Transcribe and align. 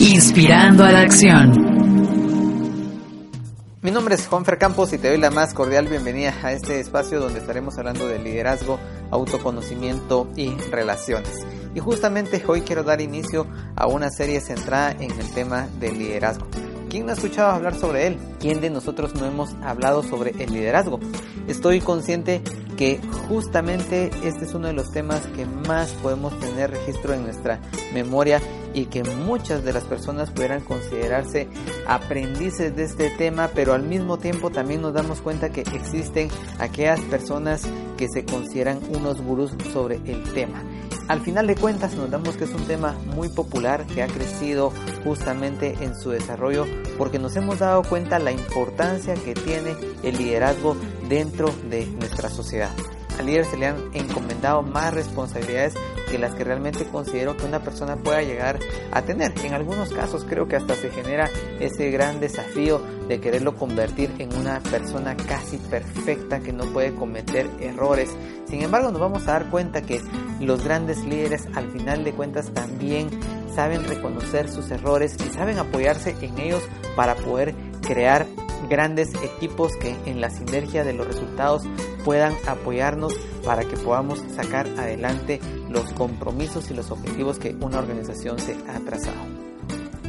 Inspirando 0.00 0.82
a 0.82 0.92
la 0.92 1.00
acción. 1.02 1.52
Mi 3.82 3.90
nombre 3.90 4.14
es 4.14 4.26
Juanfer 4.26 4.56
Campos 4.56 4.94
y 4.94 4.98
te 4.98 5.08
doy 5.08 5.18
la 5.18 5.30
más 5.30 5.52
cordial 5.52 5.88
bienvenida 5.88 6.34
a 6.42 6.52
este 6.52 6.80
espacio 6.80 7.20
donde 7.20 7.38
estaremos 7.38 7.76
hablando 7.76 8.08
de 8.08 8.18
liderazgo, 8.18 8.80
autoconocimiento 9.10 10.26
y 10.36 10.54
relaciones. 10.70 11.46
Y 11.74 11.80
justamente 11.80 12.42
hoy 12.46 12.62
quiero 12.62 12.82
dar 12.82 13.02
inicio 13.02 13.46
a 13.76 13.88
una 13.88 14.08
serie 14.08 14.40
centrada 14.40 14.92
en 14.92 15.10
el 15.10 15.30
tema 15.34 15.68
del 15.78 15.98
liderazgo. 15.98 16.46
¿Quién 16.88 17.04
no 17.04 17.12
ha 17.12 17.14
escuchado 17.14 17.50
hablar 17.50 17.74
sobre 17.74 18.06
él? 18.06 18.18
¿Quién 18.40 18.62
de 18.62 18.70
nosotros 18.70 19.14
no 19.14 19.26
hemos 19.26 19.52
hablado 19.62 20.02
sobre 20.02 20.30
el 20.42 20.50
liderazgo? 20.50 20.98
Estoy 21.46 21.80
consciente 21.80 22.42
que 22.80 22.98
justamente 23.28 24.10
este 24.24 24.46
es 24.46 24.54
uno 24.54 24.68
de 24.68 24.72
los 24.72 24.90
temas 24.90 25.26
que 25.36 25.44
más 25.44 25.90
podemos 26.02 26.32
tener 26.40 26.70
registro 26.70 27.12
en 27.12 27.24
nuestra 27.24 27.60
memoria 27.92 28.40
y 28.72 28.86
que 28.86 29.04
muchas 29.04 29.62
de 29.64 29.74
las 29.74 29.84
personas 29.84 30.30
pudieran 30.30 30.62
considerarse 30.62 31.46
aprendices 31.86 32.74
de 32.74 32.84
este 32.84 33.10
tema, 33.10 33.50
pero 33.54 33.74
al 33.74 33.82
mismo 33.82 34.18
tiempo 34.18 34.48
también 34.48 34.80
nos 34.80 34.94
damos 34.94 35.20
cuenta 35.20 35.50
que 35.50 35.60
existen 35.60 36.30
aquellas 36.58 37.02
personas 37.02 37.68
que 37.98 38.08
se 38.08 38.24
consideran 38.24 38.80
unos 38.96 39.20
gurús 39.20 39.52
sobre 39.74 39.96
el 40.06 40.22
tema. 40.32 40.62
Al 41.06 41.20
final 41.20 41.48
de 41.48 41.56
cuentas 41.56 41.94
nos 41.96 42.10
damos 42.10 42.38
que 42.38 42.44
es 42.44 42.54
un 42.54 42.64
tema 42.66 42.96
muy 43.14 43.28
popular 43.28 43.84
que 43.84 44.02
ha 44.02 44.06
crecido 44.06 44.72
justamente 45.04 45.76
en 45.82 45.94
su 45.98 46.08
desarrollo 46.08 46.64
porque 46.96 47.18
nos 47.18 47.36
hemos 47.36 47.58
dado 47.58 47.82
cuenta 47.82 48.18
la 48.18 48.32
importancia 48.32 49.14
que 49.16 49.34
tiene 49.34 49.74
el 50.02 50.16
liderazgo 50.16 50.76
dentro 51.10 51.52
de 51.68 51.84
nuestra 51.86 52.30
sociedad. 52.30 52.70
Al 53.18 53.26
líder 53.26 53.44
se 53.44 53.58
le 53.58 53.66
han 53.66 53.76
encomendado 53.92 54.62
más 54.62 54.94
responsabilidades 54.94 55.74
que 56.10 56.18
las 56.18 56.34
que 56.34 56.44
realmente 56.44 56.86
considero 56.86 57.36
que 57.36 57.44
una 57.44 57.62
persona 57.62 57.96
pueda 57.96 58.22
llegar 58.22 58.58
a 58.92 59.02
tener. 59.02 59.34
En 59.44 59.52
algunos 59.52 59.90
casos 59.90 60.24
creo 60.24 60.48
que 60.48 60.56
hasta 60.56 60.74
se 60.74 60.88
genera 60.88 61.28
ese 61.58 61.90
gran 61.90 62.20
desafío 62.20 62.80
de 63.08 63.20
quererlo 63.20 63.56
convertir 63.56 64.10
en 64.18 64.34
una 64.34 64.60
persona 64.60 65.16
casi 65.16 65.58
perfecta 65.58 66.40
que 66.40 66.54
no 66.54 66.64
puede 66.72 66.94
cometer 66.94 67.50
errores. 67.60 68.08
Sin 68.48 68.62
embargo, 68.62 68.90
nos 68.90 69.00
vamos 69.00 69.28
a 69.28 69.32
dar 69.32 69.50
cuenta 69.50 69.82
que 69.82 70.00
los 70.40 70.64
grandes 70.64 71.04
líderes 71.04 71.46
al 71.54 71.70
final 71.70 72.04
de 72.04 72.12
cuentas 72.12 72.52
también 72.54 73.10
saben 73.54 73.84
reconocer 73.84 74.48
sus 74.48 74.70
errores 74.70 75.16
y 75.20 75.30
saben 75.30 75.58
apoyarse 75.58 76.16
en 76.22 76.38
ellos 76.38 76.62
para 76.96 77.16
poder 77.16 77.54
crear 77.82 78.26
grandes 78.68 79.10
equipos 79.22 79.72
que 79.76 79.96
en 80.06 80.20
la 80.20 80.30
sinergia 80.30 80.84
de 80.84 80.92
los 80.92 81.06
resultados 81.06 81.62
puedan 82.04 82.34
apoyarnos 82.46 83.14
para 83.44 83.64
que 83.64 83.76
podamos 83.76 84.22
sacar 84.34 84.66
adelante 84.78 85.40
los 85.68 85.92
compromisos 85.92 86.70
y 86.70 86.74
los 86.74 86.90
objetivos 86.90 87.38
que 87.38 87.56
una 87.60 87.78
organización 87.78 88.38
se 88.38 88.56
ha 88.68 88.80
trazado. 88.80 89.40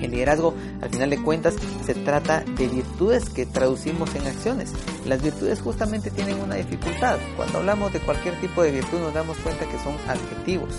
El 0.02 0.11
liderazgo, 0.11 0.55
al 0.81 0.89
final 0.89 1.11
de 1.11 1.21
cuentas, 1.21 1.55
se 1.85 1.93
trata 1.93 2.43
de 2.58 2.67
virtudes 2.67 3.30
que 3.30 3.45
traducimos 3.45 4.13
en 4.16 4.25
acciones. 4.25 4.73
Las 5.05 5.21
virtudes 5.21 5.61
justamente 5.61 6.09
tienen 6.09 6.39
una 6.41 6.55
dificultad. 6.55 7.19
Cuando 7.38 7.59
hablamos 7.59 7.93
de 7.93 7.99
cualquier 7.99 8.39
tipo 8.41 8.63
de 8.63 8.71
virtud 8.71 8.99
nos 8.99 9.13
damos 9.13 9.38
cuenta 9.38 9.65
que 9.65 9.77
son 9.77 9.93
adjetivos. 10.08 10.73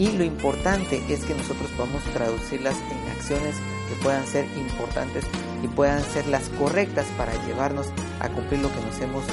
Y 0.00 0.10
lo 0.12 0.24
importante 0.24 1.04
es 1.10 1.26
que 1.26 1.34
nosotros 1.34 1.70
podamos 1.76 2.02
traducirlas 2.14 2.74
en 2.90 3.10
acciones 3.12 3.54
que 3.86 4.02
puedan 4.02 4.26
ser 4.26 4.46
importantes 4.56 5.26
y 5.62 5.68
puedan 5.68 6.02
ser 6.02 6.26
las 6.26 6.48
correctas 6.58 7.06
para 7.18 7.34
llevarnos 7.44 7.88
a 8.18 8.30
cumplir 8.30 8.60
lo 8.60 8.72
que 8.72 8.80
nos 8.80 8.98
hemos 9.02 9.24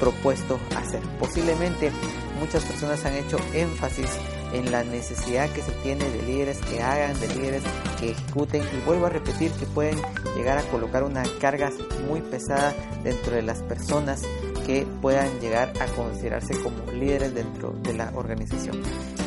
propuesto 0.00 0.58
hacer. 0.76 1.00
Posiblemente 1.20 1.92
muchas 2.40 2.64
personas 2.64 3.04
han 3.04 3.14
hecho 3.14 3.38
énfasis 3.54 4.10
en 4.52 4.72
la 4.72 4.82
necesidad 4.82 5.48
que 5.50 5.62
se 5.62 5.70
tiene 5.84 6.10
de 6.10 6.22
líderes 6.22 6.58
que 6.58 6.82
hagan, 6.82 7.18
de 7.20 7.28
líderes 7.28 7.62
que 8.00 8.10
ejecuten 8.10 8.62
y 8.62 8.84
vuelvo 8.84 9.06
a 9.06 9.10
repetir 9.10 9.52
que 9.52 9.66
pueden 9.66 9.96
llegar 10.34 10.58
a 10.58 10.62
colocar 10.62 11.04
una 11.04 11.22
carga 11.40 11.70
muy 12.08 12.20
pesada 12.20 12.74
dentro 13.04 13.36
de 13.36 13.42
las 13.42 13.62
personas 13.62 14.22
que 14.66 14.88
puedan 15.00 15.38
llegar 15.38 15.72
a 15.80 15.86
considerarse 15.86 16.60
como 16.60 16.90
líderes 16.90 17.32
dentro 17.32 17.76
de 17.84 17.92
la 17.92 18.10
organización. 18.16 18.82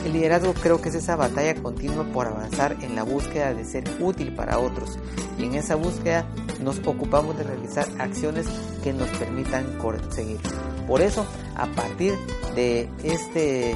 El 0.06 0.14
liderazgo 0.14 0.54
creo 0.54 0.82
que 0.82 0.90
es 0.90 0.96
esa 0.96 1.16
batalla 1.16 1.56
continua 1.56 2.04
por 2.06 2.28
avanzar 2.28 2.76
en 2.82 2.96
la 2.96 3.04
búsqueda 3.04 3.54
de 3.54 3.64
ser 3.64 3.84
útil 4.02 4.36
para 4.36 4.60
otros 4.60 4.98
y 5.38 5.46
en 5.46 5.56
esa 5.56 5.76
búsqueda 5.76 6.26
nos 6.62 6.80
ocupamos 6.86 7.38
de 7.38 7.44
realizar 7.44 7.88
acciones 8.00 8.46
que 8.84 8.94
nos 8.94 9.10
permitan 9.12 9.78
conseguir. 9.78 10.40
Por 10.88 11.02
eso, 11.02 11.26
a 11.56 11.68
partir 11.68 12.14
de 12.56 12.90
este 13.04 13.76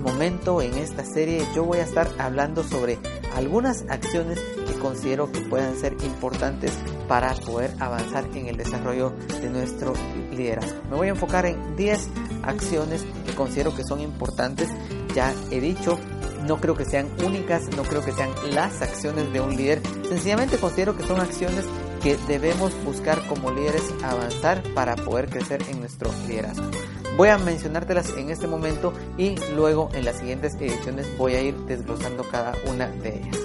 momento 0.00 0.60
en 0.62 0.74
esta 0.74 1.04
serie 1.04 1.44
yo 1.54 1.64
voy 1.64 1.78
a 1.78 1.84
estar 1.84 2.08
hablando 2.18 2.64
sobre 2.64 2.98
algunas 3.36 3.84
acciones 3.88 4.40
que 4.66 4.74
considero 4.74 5.30
que 5.30 5.40
puedan 5.40 5.76
ser 5.76 5.92
importantes 6.02 6.72
para 7.06 7.34
poder 7.34 7.72
avanzar 7.78 8.24
en 8.34 8.48
el 8.48 8.56
desarrollo 8.56 9.12
de 9.40 9.50
nuestro 9.50 9.92
liderazgo. 10.32 10.80
Me 10.90 10.96
voy 10.96 11.08
a 11.08 11.10
enfocar 11.10 11.46
en 11.46 11.76
10 11.76 12.08
acciones 12.42 13.04
que 13.26 13.34
considero 13.34 13.74
que 13.74 13.84
son 13.84 14.00
importantes. 14.00 14.68
Ya 15.14 15.34
he 15.50 15.60
dicho, 15.60 15.98
no 16.46 16.60
creo 16.60 16.74
que 16.74 16.84
sean 16.84 17.08
únicas, 17.24 17.68
no 17.76 17.82
creo 17.82 18.04
que 18.04 18.12
sean 18.12 18.30
las 18.52 18.82
acciones 18.82 19.32
de 19.32 19.40
un 19.40 19.56
líder. 19.56 19.82
Sencillamente 20.08 20.56
considero 20.56 20.96
que 20.96 21.04
son 21.04 21.20
acciones 21.20 21.64
que 22.02 22.16
debemos 22.28 22.72
buscar 22.84 23.26
como 23.26 23.50
líderes 23.50 23.82
avanzar 24.02 24.62
para 24.74 24.96
poder 24.96 25.28
crecer 25.28 25.62
en 25.68 25.80
nuestro 25.80 26.10
liderazgo. 26.26 26.70
Voy 27.16 27.28
a 27.28 27.38
mencionártelas 27.38 28.10
en 28.16 28.30
este 28.30 28.46
momento 28.46 28.94
y 29.18 29.36
luego 29.54 29.90
en 29.92 30.04
las 30.04 30.18
siguientes 30.18 30.54
ediciones 30.54 31.06
voy 31.18 31.34
a 31.34 31.42
ir 31.42 31.54
desglosando 31.66 32.24
cada 32.30 32.54
una 32.70 32.88
de 32.88 33.18
ellas. 33.18 33.38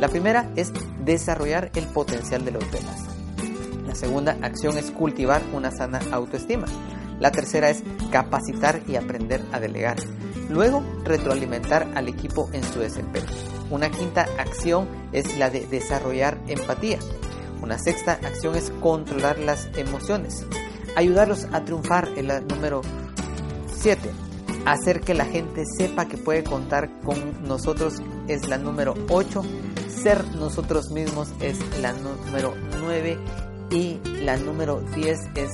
La 0.00 0.08
primera 0.08 0.50
es 0.56 0.72
desarrollar 1.04 1.70
el 1.74 1.84
potencial 1.86 2.44
de 2.44 2.52
los 2.52 2.72
demás. 2.72 3.04
La 3.86 3.94
segunda 3.94 4.36
acción 4.42 4.78
es 4.78 4.90
cultivar 4.90 5.42
una 5.52 5.70
sana 5.70 6.00
autoestima. 6.10 6.66
La 7.20 7.30
tercera 7.30 7.70
es 7.70 7.82
capacitar 8.10 8.80
y 8.88 8.96
aprender 8.96 9.44
a 9.52 9.60
delegar. 9.60 9.98
Luego, 10.50 10.82
retroalimentar 11.04 11.86
al 11.94 12.08
equipo 12.08 12.50
en 12.52 12.64
su 12.64 12.80
desempeño. 12.80 13.28
Una 13.70 13.88
quinta 13.88 14.26
acción 14.36 14.88
es 15.12 15.38
la 15.38 15.48
de 15.48 15.64
desarrollar 15.66 16.40
empatía. 16.48 16.98
Una 17.62 17.78
sexta 17.78 18.14
acción 18.14 18.56
es 18.56 18.70
controlar 18.80 19.38
las 19.38 19.68
emociones. 19.76 20.44
Ayudarlos 20.96 21.46
a 21.52 21.64
triunfar 21.64 22.08
en 22.16 22.26
la 22.26 22.40
número 22.40 22.82
7. 23.76 24.10
Hacer 24.66 25.00
que 25.00 25.14
la 25.14 25.24
gente 25.24 25.62
sepa 25.78 26.06
que 26.06 26.18
puede 26.18 26.42
contar 26.42 26.90
con 27.02 27.44
nosotros 27.46 27.94
es 28.26 28.48
la 28.48 28.58
número 28.58 28.94
8. 29.08 29.42
Ser 29.88 30.24
nosotros 30.34 30.90
mismos 30.90 31.28
es 31.40 31.58
la 31.80 31.92
número 31.92 32.54
9. 32.80 33.18
Y 33.70 34.00
la 34.24 34.36
número 34.36 34.80
10 34.96 35.18
es 35.36 35.50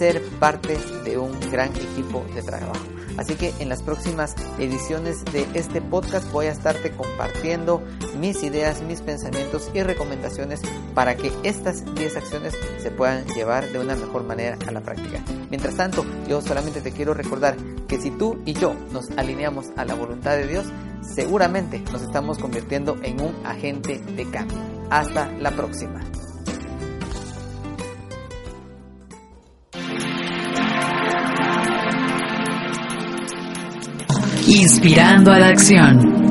ser 0.00 0.20
parte 0.40 0.76
de 1.04 1.16
un 1.16 1.38
gran 1.48 1.68
equipo 1.76 2.24
de 2.34 2.42
trabajo. 2.42 2.74
Así 3.16 3.34
que 3.34 3.52
en 3.58 3.68
las 3.68 3.82
próximas 3.82 4.34
ediciones 4.58 5.24
de 5.26 5.46
este 5.54 5.80
podcast 5.80 6.30
voy 6.32 6.46
a 6.46 6.52
estarte 6.52 6.90
compartiendo 6.92 7.82
mis 8.18 8.42
ideas, 8.42 8.82
mis 8.82 9.00
pensamientos 9.00 9.70
y 9.74 9.82
recomendaciones 9.82 10.60
para 10.94 11.16
que 11.16 11.32
estas 11.42 11.84
10 11.94 12.16
acciones 12.16 12.54
se 12.78 12.90
puedan 12.90 13.26
llevar 13.26 13.70
de 13.70 13.78
una 13.78 13.96
mejor 13.96 14.24
manera 14.24 14.58
a 14.66 14.70
la 14.70 14.80
práctica. 14.80 15.22
Mientras 15.50 15.76
tanto, 15.76 16.04
yo 16.28 16.40
solamente 16.40 16.80
te 16.80 16.92
quiero 16.92 17.14
recordar 17.14 17.56
que 17.88 18.00
si 18.00 18.10
tú 18.10 18.40
y 18.44 18.52
yo 18.52 18.74
nos 18.92 19.10
alineamos 19.16 19.66
a 19.76 19.84
la 19.84 19.94
voluntad 19.94 20.36
de 20.36 20.46
Dios, 20.46 20.66
seguramente 21.02 21.82
nos 21.92 22.02
estamos 22.02 22.38
convirtiendo 22.38 22.96
en 23.02 23.20
un 23.20 23.34
agente 23.46 23.98
de 23.98 24.30
cambio. 24.30 24.58
Hasta 24.90 25.30
la 25.38 25.50
próxima. 25.50 26.00
Inspirando 34.48 35.32
a 35.32 35.40
la 35.40 35.48
acción. 35.48 36.25